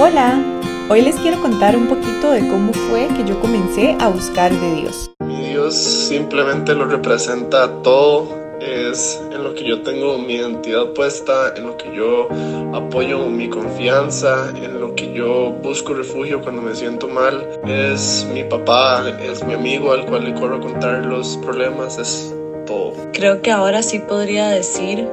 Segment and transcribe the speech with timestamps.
[0.00, 0.40] Hola,
[0.88, 4.76] hoy les quiero contar un poquito de cómo fue que yo comencé a buscar de
[4.76, 5.10] Dios.
[5.18, 8.28] Mi Dios simplemente lo representa todo,
[8.60, 12.28] es en lo que yo tengo mi identidad puesta, en lo que yo
[12.74, 17.44] apoyo mi confianza, en lo que yo busco refugio cuando me siento mal.
[17.66, 22.32] Es mi papá, es mi amigo al cual le corro a contar los problemas, es
[22.66, 22.92] todo.
[23.12, 25.08] Creo que ahora sí podría decir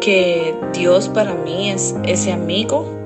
[0.00, 2.96] que Dios para mí es ese amigo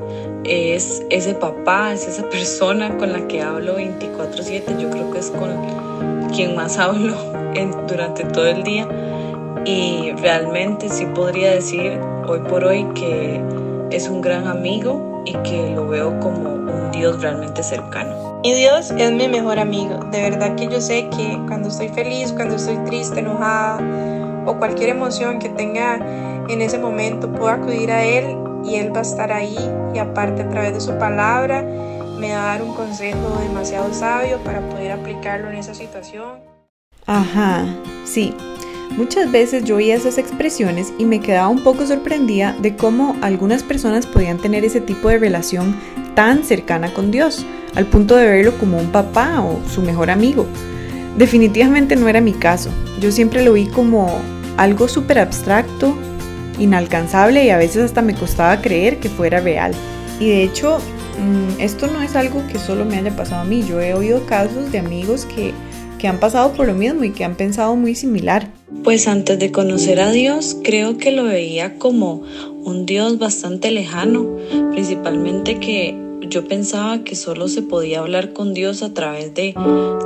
[0.45, 4.77] es ese papá, es esa persona con la que hablo 24/7.
[4.79, 7.15] Yo creo que es con quien más hablo
[7.89, 8.89] durante todo el día.
[9.65, 13.41] Y realmente sí podría decir hoy por hoy que
[13.91, 18.41] es un gran amigo y que lo veo como un Dios realmente cercano.
[18.43, 20.01] Mi Dios es mi mejor amigo.
[20.11, 23.79] De verdad que yo sé que cuando estoy feliz, cuando estoy triste, enojada
[24.47, 25.97] o cualquier emoción que tenga
[26.49, 29.57] en ese momento, puedo acudir a Él y Él va a estar ahí
[29.95, 31.63] y aparte a través de su palabra
[32.19, 36.39] me va a dar un consejo demasiado sabio para poder aplicarlo en esa situación.
[37.07, 37.65] Ajá,
[38.05, 38.35] sí.
[38.97, 43.63] Muchas veces yo oía esas expresiones y me quedaba un poco sorprendida de cómo algunas
[43.63, 45.75] personas podían tener ese tipo de relación
[46.15, 50.47] tan cercana con Dios, al punto de verlo como un papá o su mejor amigo.
[51.17, 52.71] Definitivamente no era mi caso.
[53.01, 54.21] Yo siempre lo vi como
[54.59, 55.97] algo súper abstracto
[56.59, 59.73] inalcanzable y a veces hasta me costaba creer que fuera real.
[60.21, 60.79] Y de hecho,
[61.19, 63.65] mm, esto no es algo que solo me haya pasado a mí.
[63.67, 65.53] Yo he oído casos de amigos que,
[65.99, 68.49] que han pasado por lo mismo y que han pensado muy similar.
[68.85, 72.23] Pues antes de conocer a Dios, creo que lo veía como
[72.65, 74.37] un Dios bastante lejano,
[74.73, 79.55] principalmente que yo pensaba que solo se podía hablar con Dios a través de,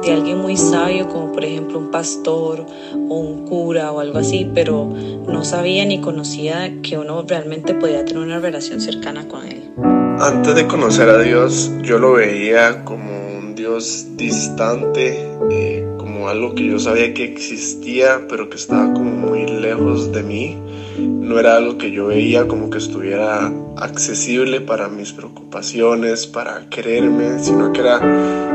[0.03, 2.67] de, alguien muy sabio, como por ejemplo un pastor
[3.09, 8.05] o un cura o algo así, pero no sabía ni conocía que uno realmente podía
[8.05, 9.71] tener una relación cercana con Él.
[10.19, 16.55] Antes de conocer a Dios, yo lo veía como un Dios distante, eh, como algo
[16.55, 20.57] que yo sabía que existía, pero que estaba como muy lejos de mí
[20.99, 27.39] no era algo que yo veía como que estuviera accesible para mis preocupaciones, para quererme,
[27.39, 27.99] sino que era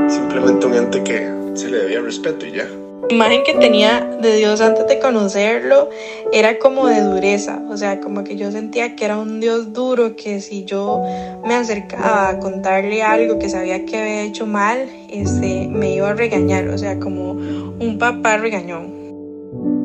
[0.10, 2.68] simplemente un ente que se le debía respeto y ya.
[3.10, 5.90] La imagen que tenía de Dios antes de conocerlo
[6.32, 10.16] era como de dureza, o sea, como que yo sentía que era un Dios duro,
[10.16, 11.04] que si yo
[11.44, 16.14] me acercaba a contarle algo que sabía que había hecho mal, este, me iba a
[16.14, 19.81] regañar, o sea, como un papá regañón.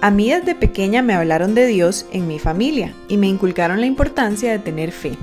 [0.00, 3.86] A mí desde pequeña me hablaron de Dios en mi familia y me inculcaron la
[3.86, 5.16] importancia de tener fe.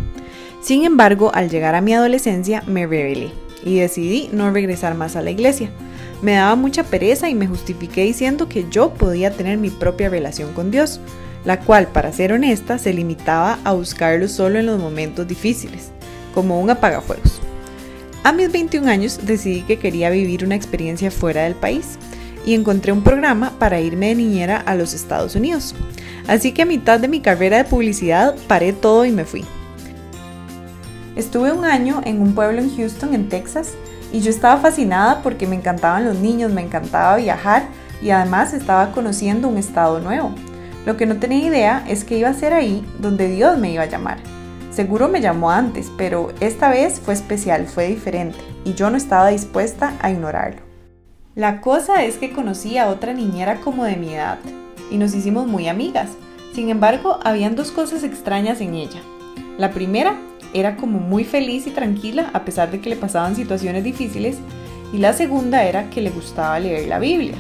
[0.62, 3.32] Sin embargo, al llegar a mi adolescencia me rebelé
[3.64, 5.70] y decidí no regresar más a la iglesia.
[6.22, 10.52] Me daba mucha pereza y me justifiqué diciendo que yo podía tener mi propia relación
[10.52, 11.00] con Dios,
[11.46, 15.92] la cual, para ser honesta, se limitaba a buscarlo solo en los momentos difíciles,
[16.34, 17.40] como un apagafuegos.
[18.24, 21.98] A mis 21 años decidí que quería vivir una experiencia fuera del país
[22.46, 25.76] y encontré un programa para irme de niñera a los Estados Unidos.
[26.28, 29.44] Así que a mitad de mi carrera de publicidad paré todo y me fui.
[31.16, 33.74] Estuve un año en un pueblo en Houston, en Texas,
[34.12, 37.64] y yo estaba fascinada porque me encantaban los niños, me encantaba viajar
[38.02, 40.34] y además estaba conociendo un estado nuevo.
[40.86, 43.84] Lo que no tenía idea es que iba a ser ahí donde Dios me iba
[43.84, 44.18] a llamar.
[44.72, 49.30] Seguro me llamó antes, pero esta vez fue especial, fue diferente, y yo no estaba
[49.30, 50.65] dispuesta a ignorarlo.
[51.36, 54.40] La cosa es que conocí a otra niñera como de mi edad
[54.90, 56.12] y nos hicimos muy amigas.
[56.54, 59.02] Sin embargo, habían dos cosas extrañas en ella.
[59.58, 60.16] La primera
[60.54, 64.38] era como muy feliz y tranquila a pesar de que le pasaban situaciones difíciles
[64.94, 67.36] y la segunda era que le gustaba leer la Biblia.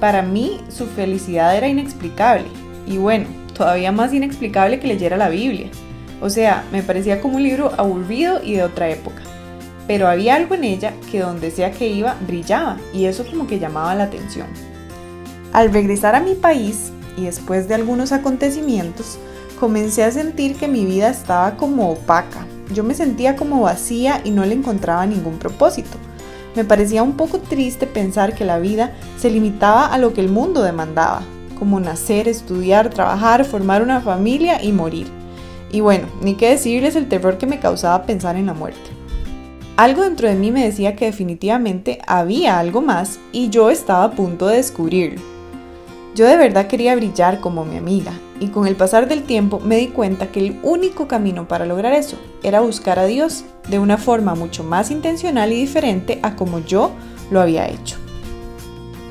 [0.00, 2.48] Para mí su felicidad era inexplicable
[2.86, 3.24] y bueno,
[3.56, 5.70] todavía más inexplicable que leyera la Biblia.
[6.20, 9.23] O sea, me parecía como un libro aburrido y de otra época
[9.86, 13.58] pero había algo en ella que donde sea que iba brillaba y eso como que
[13.58, 14.46] llamaba la atención.
[15.52, 19.18] Al regresar a mi país y después de algunos acontecimientos,
[19.60, 22.46] comencé a sentir que mi vida estaba como opaca.
[22.72, 25.98] Yo me sentía como vacía y no le encontraba ningún propósito.
[26.56, 30.28] Me parecía un poco triste pensar que la vida se limitaba a lo que el
[30.28, 31.22] mundo demandaba,
[31.58, 35.08] como nacer, estudiar, trabajar, formar una familia y morir.
[35.70, 38.93] Y bueno, ni qué decirles el terror que me causaba pensar en la muerte.
[39.76, 44.10] Algo dentro de mí me decía que definitivamente había algo más y yo estaba a
[44.12, 45.20] punto de descubrirlo.
[46.14, 49.76] Yo de verdad quería brillar como mi amiga y con el pasar del tiempo me
[49.76, 53.98] di cuenta que el único camino para lograr eso era buscar a Dios de una
[53.98, 56.92] forma mucho más intencional y diferente a como yo
[57.32, 57.96] lo había hecho.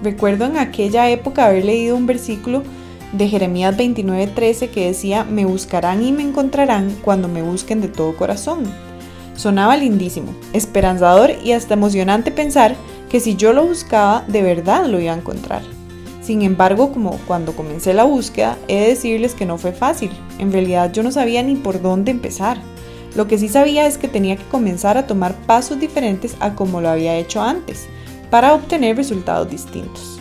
[0.02, 2.64] Recuerdo en aquella época haber leído un versículo
[3.12, 8.16] de Jeremías 29:13 que decía, me buscarán y me encontrarán cuando me busquen de todo
[8.16, 8.93] corazón.
[9.36, 12.76] Sonaba lindísimo, esperanzador y hasta emocionante pensar
[13.10, 15.62] que si yo lo buscaba, de verdad lo iba a encontrar.
[16.22, 20.12] Sin embargo, como cuando comencé la búsqueda, he de decirles que no fue fácil.
[20.40, 22.58] En realidad yo no sabía ni por dónde empezar.
[23.16, 26.80] Lo que sí sabía es que tenía que comenzar a tomar pasos diferentes a como
[26.80, 27.88] lo había hecho antes,
[28.30, 30.20] para obtener resultados distintos.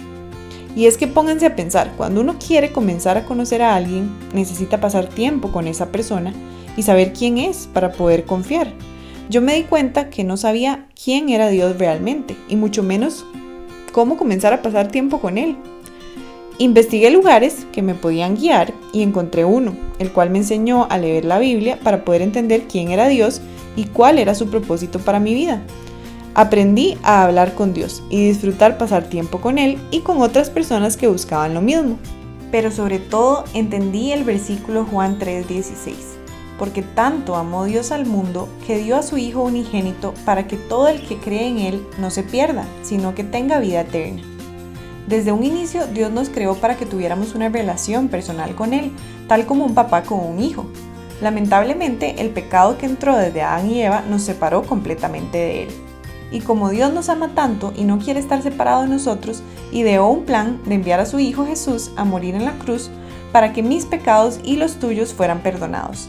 [0.74, 4.80] Y es que pónganse a pensar, cuando uno quiere comenzar a conocer a alguien, necesita
[4.80, 6.32] pasar tiempo con esa persona
[6.76, 8.72] y saber quién es para poder confiar.
[9.32, 13.25] Yo me di cuenta que no sabía quién era Dios realmente y mucho menos
[13.90, 15.56] cómo comenzar a pasar tiempo con Él.
[16.58, 21.25] Investigué lugares que me podían guiar y encontré uno, el cual me enseñó a leer
[21.25, 23.40] la Biblia para poder entender quién era Dios
[23.75, 25.62] y cuál era su propósito para mi vida.
[26.34, 30.99] Aprendí a hablar con Dios y disfrutar pasar tiempo con Él y con otras personas
[30.99, 31.96] que buscaban lo mismo.
[32.50, 36.11] Pero sobre todo entendí el versículo Juan 3:16,
[36.62, 40.86] porque tanto amó Dios al mundo que dio a su Hijo unigénito para que todo
[40.86, 44.22] el que cree en Él no se pierda, sino que tenga vida eterna.
[45.08, 48.92] Desde un inicio Dios nos creó para que tuviéramos una relación personal con Él,
[49.26, 50.64] tal como un papá con un hijo.
[51.20, 55.68] Lamentablemente el pecado que entró desde Adán y Eva nos separó completamente de Él.
[56.30, 59.42] Y como Dios nos ama tanto y no quiere estar separado de nosotros,
[59.72, 62.88] ideó un plan de enviar a su Hijo Jesús a morir en la cruz
[63.32, 66.08] para que mis pecados y los tuyos fueran perdonados.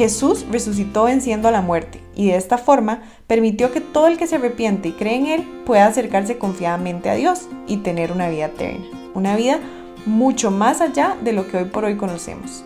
[0.00, 4.26] Jesús resucitó venciendo a la muerte y de esta forma permitió que todo el que
[4.26, 8.46] se arrepiente y cree en Él pueda acercarse confiadamente a Dios y tener una vida
[8.46, 9.60] eterna, una vida
[10.06, 12.64] mucho más allá de lo que hoy por hoy conocemos.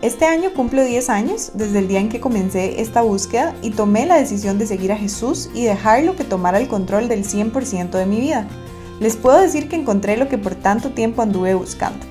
[0.00, 4.06] Este año cumplo 10 años desde el día en que comencé esta búsqueda y tomé
[4.06, 8.06] la decisión de seguir a Jesús y dejarlo que tomara el control del 100% de
[8.06, 8.46] mi vida.
[9.00, 12.06] Les puedo decir que encontré lo que por tanto tiempo anduve buscando.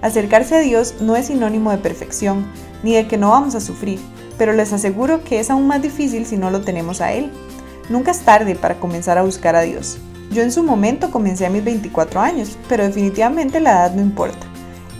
[0.00, 2.46] Acercarse a Dios no es sinónimo de perfección,
[2.82, 3.98] ni de que no vamos a sufrir,
[4.36, 7.30] pero les aseguro que es aún más difícil si no lo tenemos a Él.
[7.88, 9.98] Nunca es tarde para comenzar a buscar a Dios.
[10.30, 14.46] Yo en su momento comencé a mis 24 años, pero definitivamente la edad no importa.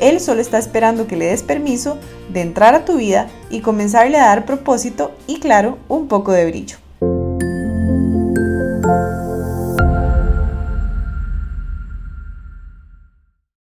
[0.00, 1.99] Él solo está esperando que le des permiso
[2.33, 6.47] de entrar a tu vida y comenzarle a dar propósito y claro, un poco de
[6.47, 6.79] brillo.